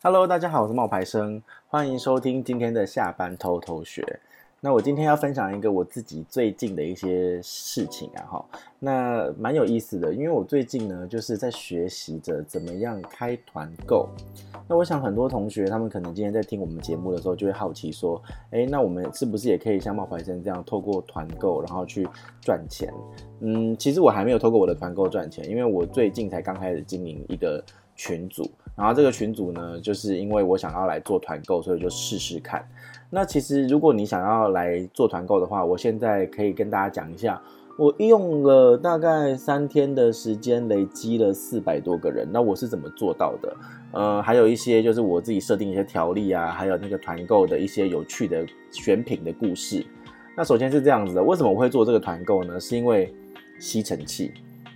[0.00, 4.20] Hello，大家好，我是冒牌生，欢迎收听今天的下班偷偷学。
[4.60, 8.44] 那我今天要分享一个我自己最近的一些事情啊，哈，
[8.78, 14.08] 那蛮有意思的，因为我最近呢就是在学习着怎么样开团购。
[14.68, 18.22] 那我想很多同学他们可能今天在听我们节目的时候就会好奇说，
[18.52, 22.08] 哎，那我们是不是也可以像冒牌生这样透过团购然后去
[22.40, 22.88] 赚钱？
[23.40, 27.60] 嗯，其实我还没有透过我的团购赚钱，因为我最近才刚开始经营一个
[27.96, 28.48] 群组，
[28.78, 32.64] 然后这个群组呢，就是因为我想要来做团购，所以就试试看。
[33.10, 37.42] 那其实，如果你想要来做团购的话，我现在可以跟大家讲一下，
[37.76, 42.28] 我用了大概三天的时间，累积了四百多个人。
[42.30, 43.56] 那我是怎么做到的？
[43.90, 49.84] 呃，还有一些就是我自己设定一些条例啊，还有那个团购的一些有趣的选品的故事。
[50.36, 52.60] 那首先是这样子的，为什么我会做这个团购呢？
[52.60, 53.12] 是因为
[53.58, 54.32] 吸尘器。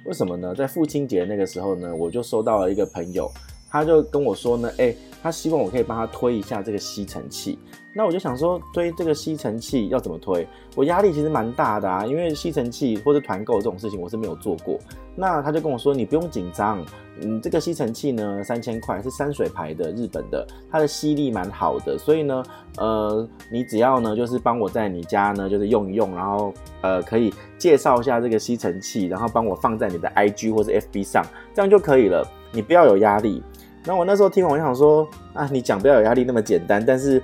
[0.07, 0.53] 为什么呢？
[0.53, 3.31] 在父亲节那个时候呢，我就收到了一个朋友，
[3.73, 7.59] 他就跟我说呢，哎，他希望我可以帮他推一下这个吸尘器。
[7.95, 10.47] 那我就想说，推这个吸尘器要怎么推？
[10.75, 14.79] 我压力其实蛮大的啊，因为吸尘器或者团购这种事情我是没有做过。
[15.15, 16.83] 那他就跟我说，你不用紧张，
[17.21, 22.43] 嗯，这个吸尘器呢，三千块是山水牌的，日本的，它的吸力蛮好的，所以呢，
[22.79, 32.27] 呃，你只要呢，就是帮我在你家呢，就是用一用，然后呃，可以介绍一下这个吸尘器，然后帮我放在你的 IG 或者 FB 上，这样就可以了。
[32.55, 33.43] 你不要有压力。
[33.85, 37.23] 那我那时候听完，我想说，啊，你讲不要有压力那么简单，但是。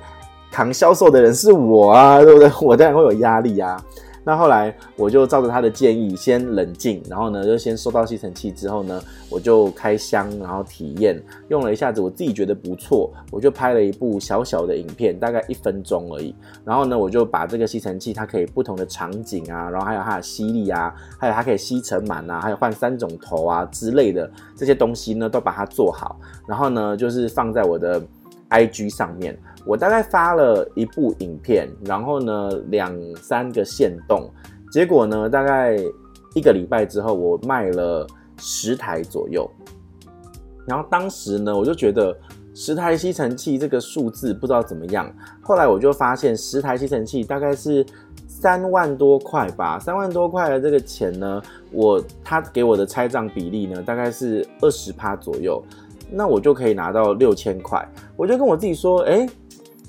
[0.51, 2.51] 扛销售的人是我啊，对不对？
[2.63, 3.79] 我当然会有压力啊。
[4.25, 16.35] 那后来我就照着他的建议，先冷静，然后呢，就先收到吸尘器之后呢，我就开箱，然后体验用了一下子，我自己觉得不错，我就拍了一部小小的影片，大概一分钟而已。
[16.65, 26.21] 然后呢，我就把这个吸尘器它可以不同的场景啊，然后还有它的吸力啊，还有它可以吸尘螨啊，还有换三种头啊之类的这些东西呢，都把它做好。
[26.47, 28.03] 然后呢，就是放在我的
[28.51, 29.39] IG 上面。
[29.69, 34.27] 我大概发了一部影片，然后呢，两三个限动，
[34.73, 35.77] 结果呢，大概
[36.35, 38.07] 一个礼拜之后，我卖了
[38.39, 39.47] 十台左右。
[40.67, 42.17] 然后当时呢，我就觉得
[42.55, 45.15] 十台吸尘器这个数字不知道怎么样。
[45.43, 47.85] 后来我就发现，十台吸尘器大概是
[48.27, 51.43] 三万多块吧，三万多块的这个钱呢，
[51.73, 55.63] 我他给我的拆账比例呢，大概是二十趴左右，
[56.11, 57.87] 那我就可以拿到六千块。
[58.17, 59.29] 我就跟我自己说，诶。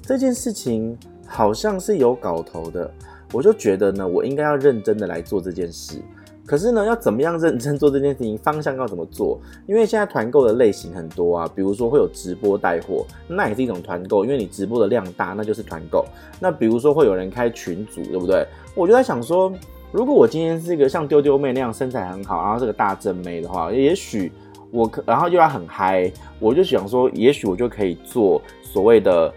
[0.09, 0.97] 这件事情
[1.27, 2.91] 好像是有搞头的，
[3.31, 6.01] 我就觉得呢，我应该要认真的来做这件事。
[6.47, 8.35] 可是呢，要怎么样认真做这件事情？
[8.39, 9.39] 方向要怎么做？
[9.67, 16.03] 因为现在团购的类型很多啊，比如说会有直播带货，那也是一种团购，因为你直播的量大，那就是团购。
[16.39, 18.43] 那比如说会有人开群组，对不对？
[18.73, 19.53] 我就在想说，
[19.91, 24.31] 如果我今天是一个像丢丢妹那样身材很好，然后是个大正妹的话，也许
[24.71, 29.31] 我可，然后又要很嗨，我就想说，也许我就可以做所谓的。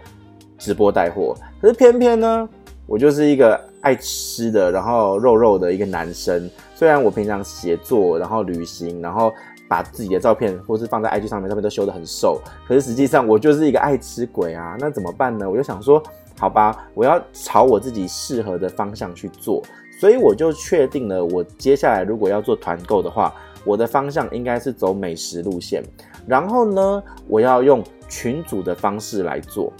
[0.57, 2.47] 直播带货，可是偏偏呢，
[2.85, 6.49] 我就是一个爱吃的，然后肉肉的一个男生。
[6.75, 9.33] 虽然我平常写作，然后旅行，然后
[9.67, 14.75] 把自己的照片或是放在 IG 上面，照片都修得很瘦，可是实际上我就是一个爱吃鬼啊。
[14.79, 15.49] 那怎么办呢？
[15.49, 16.01] 我就想说，
[16.37, 19.61] 好吧，我要朝我自己适合的方向去做。
[19.99, 23.33] 所以我就确定了，我接下来如果要做团购的话，
[23.63, 25.81] 我的方向应该是走美食路线。
[26.27, 29.71] 然后呢，我要用群组的方式来做。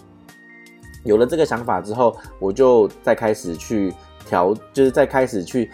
[1.03, 3.93] 有了这个想法之后，我就再开始去
[4.25, 5.69] 调，就是再开始去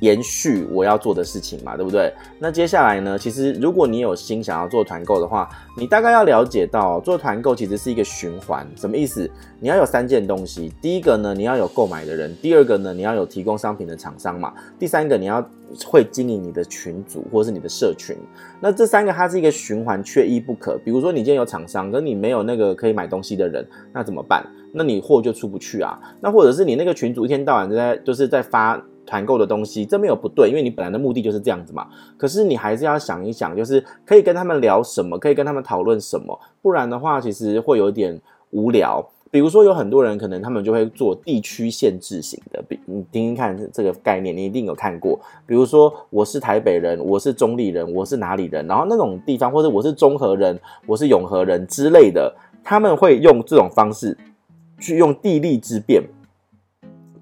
[0.00, 2.12] 延续我要做的事情嘛，对不对？
[2.38, 8.66] 那接下来呢，其实如果你有心想要做团购的话，你大概要了解到，做团购其实是一个循环。
[8.76, 9.30] 什么意思？
[9.60, 15.46] 你要有三件东西，第一个呢，你要有购买的人；第二个呢，你要有提供商品的厂商嘛；第三个，你要
[15.86, 18.16] 会经营你的群组或是你的社群。
[18.58, 20.78] 那这三个它是一个循环，缺一不可。
[20.78, 24.46] 比如说你今天有厂商，可是你没有那个可以买东西的人，那怎么办？
[24.72, 25.98] 那你货就出不去啊。
[26.20, 31.88] 那或者是你那个群组一天到晚都在就是在发团购的东西，这没有不对，因为你本来的目的就是这样子嘛。
[32.16, 38.20] 可是你还是要想一想，就是可以跟他们聊什么，可以跟他们讨论什么，不然的话其实会有点
[38.50, 39.04] 无聊。
[39.32, 45.18] 比如说有很多人可能他们就会做地区限制型的，比你听听看这个概念，你一定有看过。
[45.46, 54.18] 比如说我是台北人，我是中坜人，我是哪里人，然后那种地方，或者我是中和人，我是永和人之类的，他们会用这种方式
[54.80, 56.02] 去用地利之便，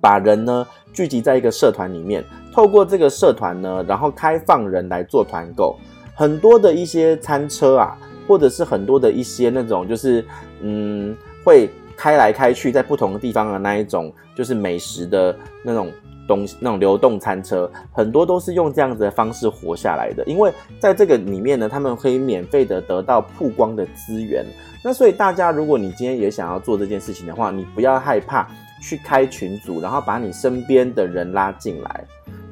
[0.01, 5.77] 把人呢聚集在一个社团里面，透过这个社团呢，然后开放人来做团购。
[6.15, 7.97] 很多的一些餐车啊，
[8.27, 10.25] 或者是很多的一些那种就是
[10.61, 11.69] 嗯会。
[12.01, 15.91] 开来开去，在不同的地方的那一种，就是美食的那种
[16.29, 20.23] 东西，那种流动餐车，很多都是用这样子的方式活下来的。
[20.25, 20.49] 因为
[20.79, 24.47] 在这个里面呢，他们可以免费的得到曝光的资源。
[24.85, 28.49] 那所以大家，如果你今天也想要做这件事情的话，你不要害怕
[28.81, 32.05] 去开群组，然后把你身边的人拉进来，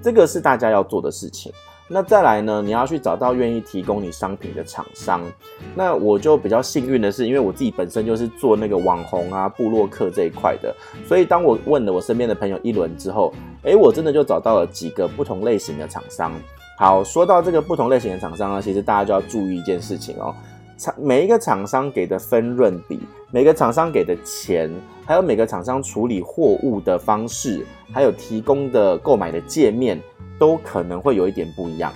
[0.03, 1.53] 这个是大家要做的事情。
[1.89, 5.23] 那再来呢，你要去找到愿意提供你商品的厂商。
[5.73, 10.75] 那我就比较幸运的是，因为我自己本身就是做那个网红啊、布洛克这一块的，
[11.07, 13.33] 所以当我问了我身边的朋友一轮之后，
[13.63, 16.33] 诶，我真的就找到了几个不同类型的厂商。
[16.77, 20.35] 好，说到这个不同类型的厂商呢，其实大家就要注意一件事情哦，
[20.77, 23.01] 厂每一个厂商给的分润比，
[23.31, 24.71] 每个厂商给的钱，
[25.05, 30.01] 还有每个厂商处理货物的方式，还有提供的购买的界面。
[30.39, 31.91] 都可能会有一点不一样，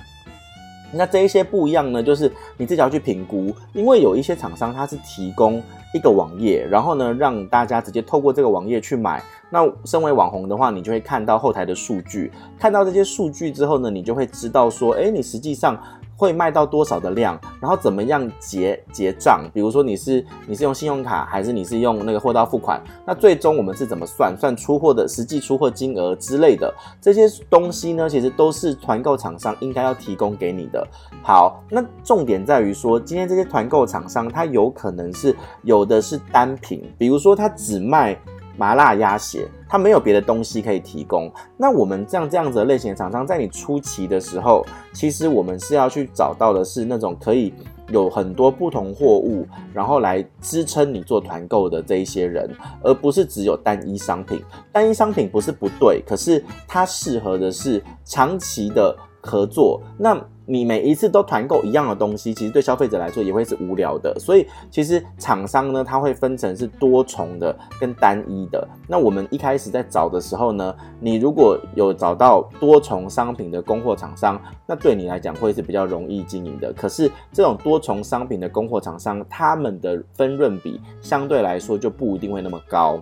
[0.94, 5.62] 那这一些不一样呢，就是你自己要去评估，因为有一些厂商它是提供
[5.92, 9.22] 一个网页，然后呢让大家直接透过这个网页去买。
[9.50, 15.78] 那身为网红的话，你就会看到后台的数据，看到这些数据之后呢，你就会知道说，诶，你实际上。
[16.20, 19.48] 会卖到多少的量，然后怎么样结结账？
[19.54, 22.78] 比如说你是你是用信用卡，还是你是用那个货到付款？
[23.06, 24.36] 那最终我们是怎么算？
[24.38, 28.06] 算出货的实际出货金额之类的这些东西呢？
[28.06, 30.86] 其实都是团购厂商应该要提供给你的。
[31.22, 38.14] 好，那重点在于说，今天这些团购厂商，它有可能是有的是单品，比如说它只卖。
[38.60, 41.32] 麻辣鸭血，它没有别的东西可以提供。
[41.56, 44.62] 那我们这样这样子的类型的厂商，在你初期的时候，
[44.92, 47.54] 其实我们是要去找到的是那种可以
[47.88, 54.42] 有很多不同货物，然后来支撑你做团购的这一些人，而不是只有单一商品。
[54.70, 59.80] 单一商品不是不对，可是它适合的是长期的合作。
[59.98, 64.12] 那你每一次都团购一样的东西，其实对消费者来说也会是无聊的。
[64.18, 68.66] 所以其实厂商呢，它会分成是多重的跟单一的。
[68.88, 76.72] 那我们一开始在找的时候呢，你如果有找到多重商品的供货厂商，那对你来讲会是比较容易经营的。
[76.72, 83.00] 可是这种多重商品的供货厂商，他们的分润比相对来说就不一定会那么高。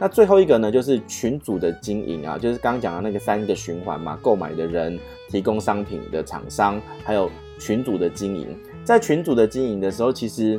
[0.00, 4.98] 那最后一个呢，就是群组的经营啊，就是刚刚讲的那个三个循环嘛，购买的人、
[5.28, 8.48] 提供商品的厂商，还有群组的经营。
[8.82, 10.58] 在群组的经营的时候，其实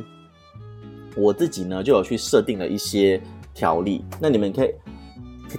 [1.16, 3.20] 我自己呢就有去设定了一些
[3.52, 4.72] 条例，那你们可以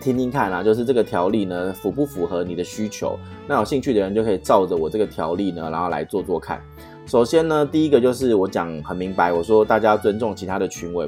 [0.01, 3.19] 听听看啊，就是这个条例呢符不符合你的需求？
[3.45, 6.61] 那有兴趣的人就可以照着我这个条例呢，然后来做做看。
[7.05, 11.05] 首先呢，第一个就是我讲很明白，我说大家要尊重其他的群委，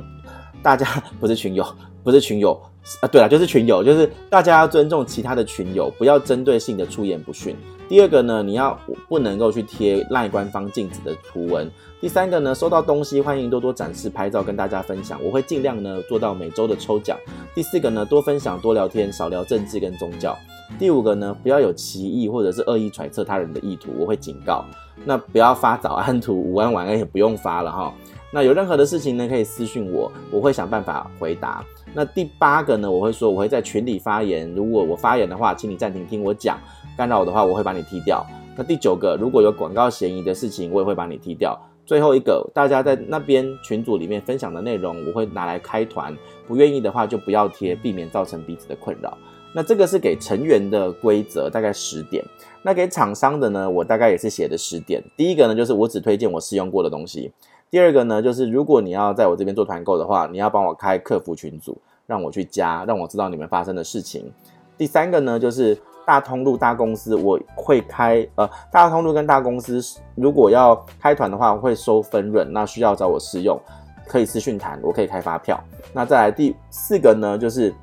[0.66, 0.88] 大家
[1.22, 1.64] 不是群友。
[2.04, 2.54] 不是群友
[3.02, 7.56] 啊，对了，就是群友，就是大家要尊重其他的群友，不要针对性的出言不逊。
[7.90, 8.80] 第二个呢，你要
[9.10, 11.68] 不能够去贴赖官方禁止的图文。
[12.00, 17.18] 第三个呢，收到东西欢迎多多展示拍照跟大家分享，我会尽量呢做到每周的抽奖。
[17.56, 20.38] 第四个呢，多分享多聊天，少聊政治跟宗教。
[20.78, 24.64] 第五个呢，不要有歧义或者是恶意揣测他人的意图，我会警告。
[25.04, 27.92] 那不要发早安图、午安晚安也不用发了哈。
[28.36, 31.64] 那有任何的事情呢，可以私信我，我会想办法回答。
[31.94, 36.60] 那第八个呢，我会说我会在群里发言，如果我发言的话，请你暂停听我讲，
[36.98, 38.26] 干扰我的话，我会把你踢掉。
[38.58, 41.58] 那第九个，如果有广告嫌疑的事情，我也会把你踢掉。
[41.86, 46.14] 最后一个，大家在那边群组里面分享的内容，我会拿来开团，
[46.46, 49.18] 不愿意的话就不要贴，避免造成彼此的困扰。
[49.54, 52.22] 那这个是给成员的规则，大概十点。
[52.62, 55.02] 那给厂商的呢，我大概也是写的十点。
[55.16, 57.31] 第一个呢，就是我只推荐我试用过的东西。
[57.70, 64.31] 第二个呢，就是如果你要在我这边做团购的话，你要帮我开客服群组，让我去加，让我知道你们发生的事情。
[64.78, 69.81] 第三个呢，就是大通路大公司，我会开呃大通路跟大公司，
[70.16, 73.60] 如果要开团的话，会收分润，那需要找我试用，
[74.07, 75.62] 可以私讯谈，我可以开发票。
[75.92, 77.74] 那再来第四个呢，就是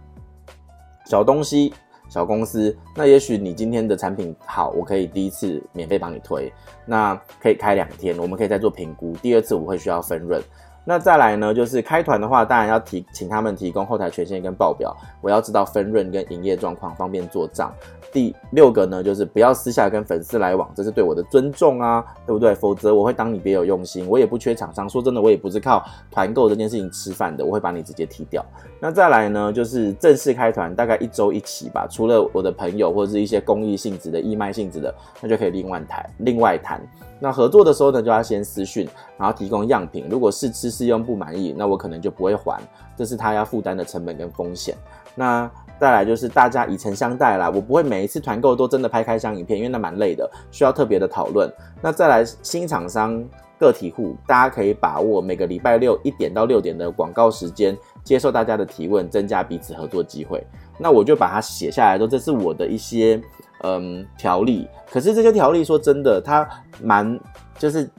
[1.07, 1.75] 小东西。
[2.13, 6.53] 小公司，那也许你今天的产品好，我可以第一次免费帮你推，
[6.85, 9.15] 那可以开两天，我们可以再做评估。
[9.23, 10.39] 第二次我会需要分润。
[10.85, 17.73] 那再来呢，就是开团的话，当然要提请他们提供后台权限跟报表，我要知道分润跟营业状况，方便做账。
[18.13, 22.55] 第六个呢，就是不要私下跟粉丝来往，这是对我的尊重啊，对不对？
[22.55, 24.87] 否则我会当你别有用心，我也不缺厂商。
[24.87, 28.45] 说真的，我也不是靠团购这件事情吃饭的，我会把你直接踢掉。
[28.79, 31.87] 那再来呢，就是正式开团，大概一周一期吧。
[31.91, 36.05] 除了我的朋友或者是一些公益性质的、义卖性质的，那就可以另外谈。
[36.19, 36.83] 另外谈。
[37.19, 38.87] 那合作的时候呢，就要先私讯，
[39.17, 40.07] 然后提供样品。
[40.11, 42.61] 如果试吃试用不满意，那我可能就不会还，
[42.97, 44.75] 这是他要负担的成本跟风险。
[45.15, 45.51] 那。
[45.81, 51.53] 再来就是大家以诚相待啦，我不会每一次团购都真的拍开箱影片，因为那蛮累的，需要特别的讨论。
[51.81, 53.21] 那再来新厂商
[53.59, 60.47] 个体户，大家可以把握每个礼拜六一点到六点的广告时间，接受大家的提问，增加彼此合作机会。
[60.79, 63.21] 那我就把它写下来，说这是我的一些
[63.65, 64.69] 嗯条例。
[64.89, 66.49] 可是这些条例说真的，它
[66.81, 67.19] 蛮
[67.59, 67.91] 就是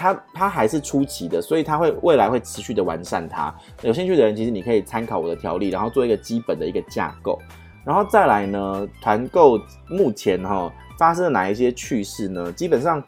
[0.00, 3.54] 它它还是初期的，所以它会未来会持续的完善它。
[3.82, 7.38] 有兴趣的人，其实你可以参考我的条例，然后做一个基本的一个架构。
[7.84, 12.50] 然后再来呢，团购目前哈、哦、发生了哪一些趣事呢？
[12.52, 13.02] 基本上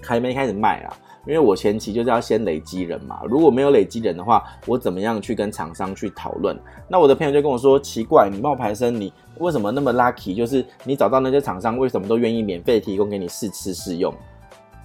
[0.00, 0.96] 还没开始卖啊。
[1.26, 6.56] 因为我前期就是要先累积人嘛，如果没有累积人的话，我怎么样去跟厂商去讨论？
[6.88, 10.34] 那我的朋友就跟我说：“奇怪，你冒牌生，你为什么那么 lucky？
[10.34, 14.14] 就是你找到那些厂商，为什么都愿意免费提供给你试吃试用？”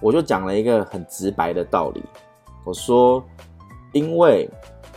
[0.00, 2.02] 我就讲了一个很直白的道理，
[2.64, 3.24] 我说
[3.92, 4.48] ：“因为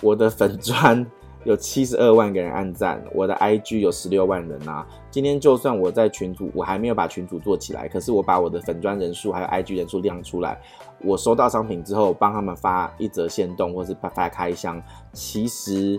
[0.01, 1.05] 我的粉砖。”
[1.43, 4.85] 有七十二万个人按赞，我的 IG 有十六万人啊。
[5.09, 10.59] 今天就算我在群组，我还没有把群组做起来，可是我把我的粉砖人数还有 IG 人数亮出来，
[10.99, 14.81] 我收到商品之后，帮他们发一则限动，或是发开箱，
[15.13, 15.97] 其实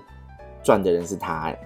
[0.63, 1.57] 赚的人是他。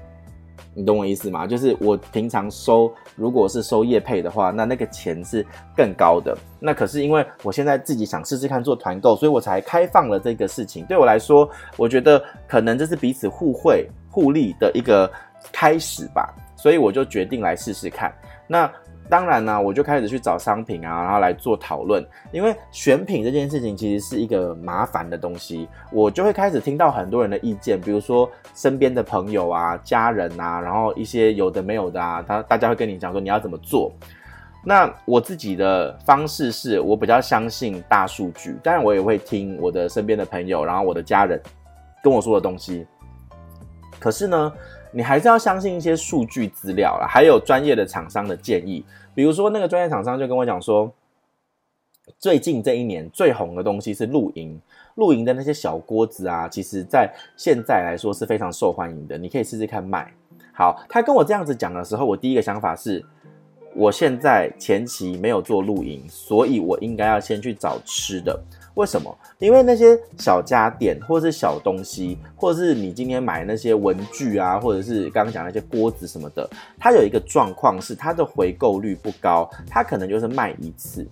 [0.75, 1.47] 你懂我意思吗？
[1.47, 5.45] 就是我平常收，如果是收业配的话，那那个钱是
[5.77, 6.37] 更高的。
[6.59, 10.85] 那可是因为我现在自己想试试看做团购，所以我才开放了这个事情。
[10.87, 15.11] 对我来说，我觉得可能这是彼此互惠互利的一个
[15.53, 16.35] 开始吧。
[16.57, 18.13] 所以我就决定来试试看。
[18.47, 18.71] 那。
[19.09, 22.03] 当然呢、我就开始去找商品啊，然后来做讨论。
[22.31, 33.93] 因为选品这件事情其实是一个麻烦的东西，我就会开始听到很多人的意见，比如说身边的朋友啊、家人啊，然后一些有的没有的啊，他大家会跟你讲说你要怎么做。
[34.65, 41.41] 那我自己的方式是我比较相信大数据，当然我也会听我的身边的朋友，然后我的家人
[42.03, 42.87] 跟我说的东西。
[43.99, 44.53] 可是呢，
[44.93, 48.85] 你还是要相信一些数据资料啦，还有专业的厂商的建议。
[49.15, 50.93] 比如说，那个专业厂商就跟我讲说，
[52.19, 54.61] 最近这一年最红的东西是露营，
[54.95, 60.13] 露营的那些小锅子啊，其实在现在来说是非常受欢迎的，你可以试试看卖。
[60.55, 63.05] 好，他跟我这样子讲的时候，我第一个想法是，
[63.75, 68.39] 我现在前期没有做露营，所以我应该要先去找吃的。
[68.75, 69.17] 为什么？
[69.39, 76.49] 因为那些小家电，或者是小东西，或者是你今天买那些文具啊，或者是刚刚讲那些锅子什么的，
[76.79, 81.07] 它有一个状况是它的回购率不高，它可能就是卖一次。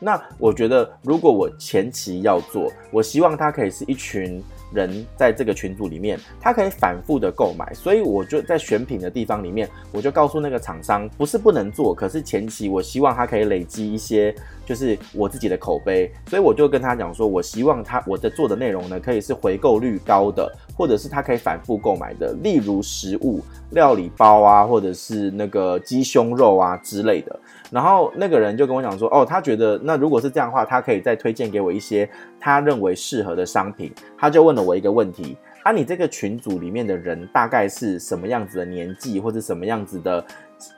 [0.00, 4.42] 那我觉得，如果我前期要做，我希望它可以是一群。
[4.72, 14.34] 人在这个群组里面，他可以反复的购买，所以我就在选品的地方里面，我就告诉那个厂商，不是不能做，可是前期我希望他可以累积一些，
[14.66, 23.40] 就是我自己的口碑，所以我就跟他讲说，我希望他我的做的内容呢，可以是回购率高的，或者是他可以反复购买的，例如食物、
[23.72, 27.40] 料理包啊，或者是那个鸡胸肉啊之类的。
[27.68, 32.08] 然后那个人就跟我讲说，哦，他觉得那如果是这样的话，他可以再推荐给我一些
[32.38, 33.92] 他认为适合的商品。
[34.16, 40.24] 他就问了我一个问题：啊，你这个群组里面的人大概是什么样子的年纪，或者什么样子的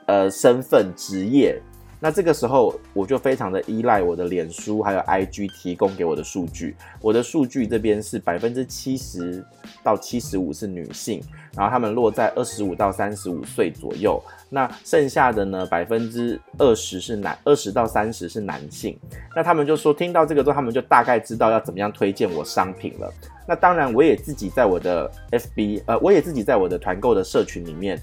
[0.07, 1.61] 呃身份、职业？
[2.03, 6.75] 那这个时候我就非常的依赖我的脸书还有 IG 提供给我的数据。
[6.99, 9.45] 我的数据这边是百分之七十
[9.83, 11.21] 到七十五是女性，
[11.55, 14.19] 然后他们落在二十五到三十五岁左右。
[14.49, 18.99] 那剩下的呢，百分之二十是男，二十到三十是男性。
[19.35, 23.13] 那他们就说，听到这个之后，他们就大概知道要怎么样推荐我商品了。
[23.47, 28.01] 那当然，我也自己在我的 FB，呃，我也自己在我的团购的社群里面，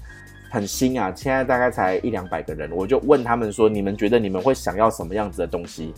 [0.49, 5.93] 很新啊，现在大概才一两百个人，我就问他们说，你们觉得你们会想要什么样子的东西？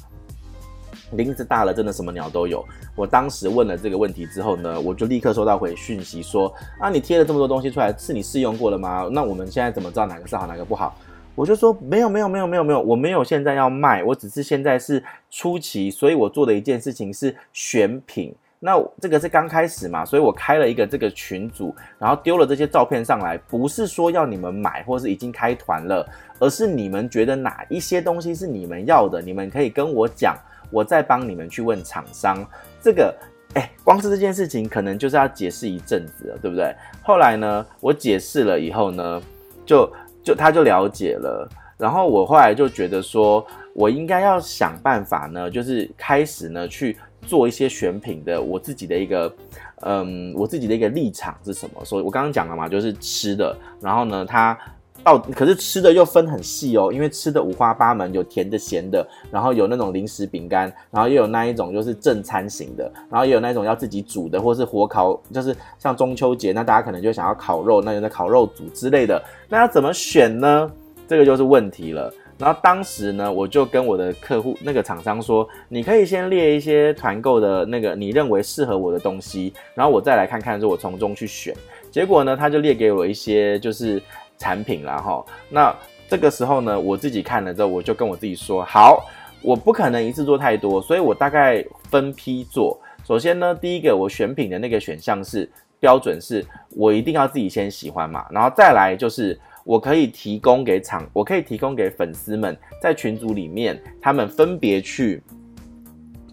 [1.14, 2.66] 林子大了，真的什么鸟都有。
[2.96, 9.10] 我当时问了这个问题之后呢，我就立刻收到回讯息说：啊，你贴了这么多东西出来，是你试用过了吗？
[9.12, 10.98] 那我们现在怎么知道哪个是好，哪个不好？
[11.36, 18.34] 我就说没有，没有，没有，没有，没有，我没有现在要卖，我只是现在是初期，所以我做的一件事情是选品。
[18.64, 26.08] 那这个是刚开始嘛，所以我开了一个这个群组，然后丢了这些照片上来，不是说要你们买，或是已经开团了，
[26.40, 30.38] 而是你们觉得哪一些东西是你们要的，你们可以跟我讲。
[30.70, 32.38] 我再帮你们去问厂商，
[32.82, 33.14] 这个，
[33.56, 36.74] 哎，光是这件事情可能就是要解释一阵子了，对不对？
[37.02, 39.22] 后来呢，我解释了以后呢，
[39.66, 39.92] 就
[40.24, 41.46] 就他就了解了，
[41.78, 49.34] 然后我后来就觉得说，我应该要想办法呢，就是开始呢去做一些选品的，我自己的一个，
[49.82, 51.84] 嗯，我自己的一个立场是什么？
[51.86, 54.58] 所以我刚刚讲了嘛，就是吃的，然后呢，他。
[55.04, 70.72] 到可是吃的又分很细哦，因为吃的五花八门，有甜的、咸的，然后有那种零食饼干，然后又有那一种就是正餐型的，然后也有那一种要自己煮的，或是火烤，就是像中秋节，那大家可能就想要烤肉，那有的烤肉组之类的，那要怎么选呢？
[71.08, 72.14] 这个就是问题了。
[72.42, 81.54] 然后当时呢，我就跟我的客户那个厂商说，你可以先列一些团购的那个你认为适合我的东西，然后我再来看看，说我从中去选。
[81.92, 84.02] 结果呢，他就列给我一些就是
[84.40, 85.24] 产品啦齁。
[85.50, 85.72] 那
[86.08, 89.06] 这个时候呢，我自己看了之后，我就跟我自己说，好，
[89.44, 92.76] 我不可能一次做太多，所以我大概分批做。
[93.06, 95.48] 首先呢，第一个我选品的那个选项是
[95.80, 96.44] 标准是，
[96.76, 105.22] 我一定要自己先喜欢嘛，然后再来就是我可以提供给厂，我可以提供给粉丝们在群组里面，他们分别去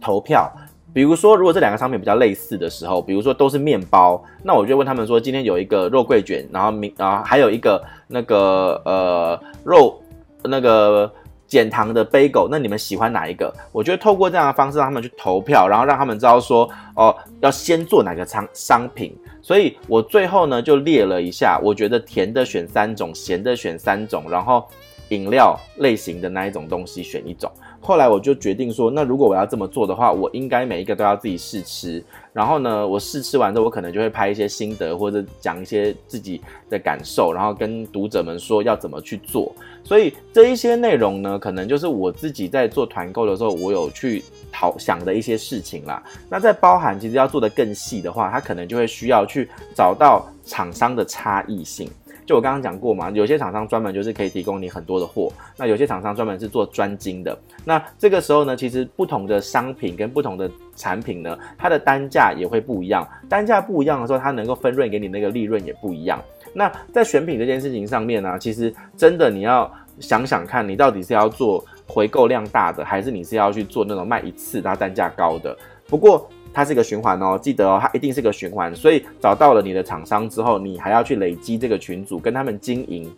[0.00, 0.50] 投票。
[0.92, 10.00] 比如说，如果这两个商品比较类似的时候，比如说都是面包，那我就问他们说，今天有一个肉桂卷，然后明啊还有一个那个呃肉
[10.42, 11.12] 那个。
[11.48, 13.52] 减糖的杯狗那你们喜欢哪一个？
[13.72, 19.16] 我觉得透过这样的方式让他们去投票，然后让他们知道说，哦，要先做哪个商商品。
[19.40, 24.68] 所以我最后呢就列了一下，我觉得甜的选三种，咸的选三种，然后
[25.08, 27.50] 饮料类型的那一种东西选一种。
[27.80, 32.04] 后来我就决定说，那如果我要这么做的话，我应该每一个都要自己试吃。
[32.32, 39.52] 然后呢，我试吃完之后，我可能就会拍一些心得，或者讲一些自己的感受，然后跟读者们说要怎么去做。
[39.82, 46.02] 所以这一些内容呢，可能就是我自己在做团购的时候，我有去讨想的一些事情啦。
[46.28, 51.90] 那在包含其实要做的更细的话，它可能就会需要去找到厂商的差异性。
[52.28, 57.34] 就我刚刚讲过嘛，有些厂商专门就是可以提供你很多的货，那有些厂商专门是做专精的。
[57.64, 63.08] 那这个时候呢，其实不同的商品跟不同的产品呢，它的单价也会不一样。
[63.30, 66.22] 单价不一样的时候，它能够分润给你那个利润也不一样。
[66.52, 75.56] 那在选品这件事情上面呢，其实真的你要想想看，你到底是要做回购量大的，还是你是要去做那种卖一次它单价高的？
[75.86, 76.28] 不过。
[76.52, 78.74] 它是一个循环哦，记得哦，它一定是个循环。
[78.74, 83.10] 所以找到了你的厂商之后，你还要去累积这个群组，跟他们经营，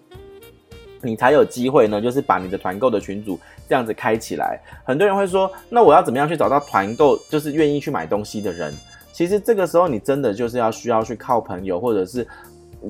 [1.02, 4.60] 你才有机会呢，就是把你的团购的群组这样子开起来。
[4.84, 8.74] 很多人会说，那我要怎么样去找到团购，就是愿意去买东西的人？
[9.12, 12.26] 其实这个时候你真的就是要需要去靠朋友，或者是。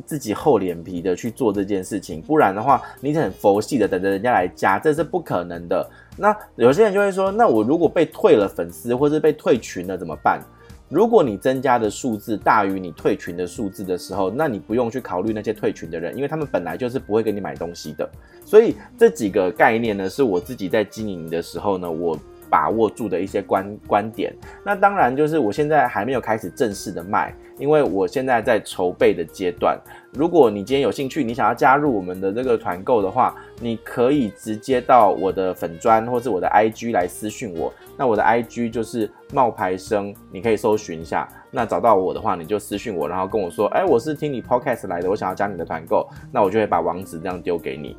[0.07, 5.89] 自己厚脸皮的去做这件事情，不然的话，你很佛系的等着人家来加，这是不可能的。
[6.17, 10.41] 那有些人就会说，那我如果被退了粉丝，或是被退群了怎么办？
[10.89, 18.09] 如果你增加的数字大于你退群的数字的时候，那你不用去考虑那些退群的人，因为他们本来就是不会给你买东西的。
[18.45, 22.19] 所以这几个概念呢，是我自己在经营的时候呢，我。
[22.53, 29.79] 把握住的一些观观点，那当然就是我现在还没有开始正式的卖，因为我现在在筹备的阶段。
[30.13, 37.73] 如果你今天有兴趣，你想要加入我们的这个团购的话，你可以直接到我的粉砖或是我的 IG 来私讯我。
[37.97, 41.29] 那我的 IG 就是冒牌生，你可以搜寻一下。
[41.51, 47.97] 那找到我的话，你就私讯我，然后跟我说，哎，我是听你 Podcast 来的，我想要加你的团购，那我就会把网址这样丢给你。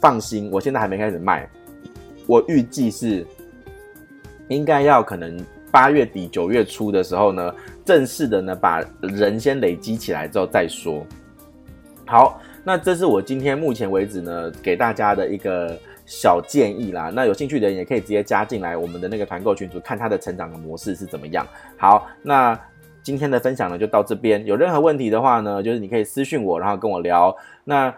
[0.00, 1.48] 放心，我现在还没开始卖，
[2.26, 3.26] 我预计是。
[4.48, 5.38] 应该要可能
[5.72, 7.52] 八月底九月初的时候呢，
[7.84, 11.04] 正式的呢把人先累积起来之后再说。
[12.06, 17.10] 好，那这是我今天目前为止呢给大家的一个小建议啦。
[17.12, 21.46] 那有兴趣的人也可以直接加进来我们的那个团购群组，看他的成长的模式是怎么样。
[21.76, 22.56] 好，那
[23.02, 24.44] 今天的分享呢就到这边。
[24.44, 27.34] 有任何问题的话呢，就是你可以私信我，然后跟我聊。
[27.64, 27.92] 那。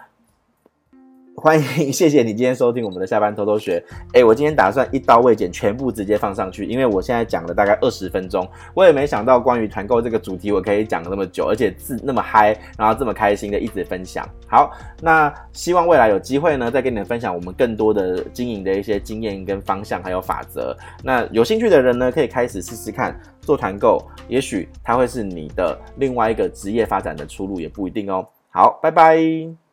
[1.45, 3.85] 欢迎， 谢谢你今天收听我们的下班偷偷学。
[4.15, 14.27] 诶，我今天打算一刀未剪，全部直接放上去，因为我现在讲了大概二十分钟，我也没想到关于团购这个主题我可以讲那么久，而且字那么嗨，然后这么开心的一直分享。
[14.47, 20.75] 好，那希望未来有机会呢，再跟你们分享我们更多的经营的一些经验跟方向还有法则。
[21.03, 28.27] 那有兴趣的人呢，可以开始试试看做团购，也许它会是你的另外一个职业发展的出路，也不一定哦。
[28.49, 29.64] 好，拜拜。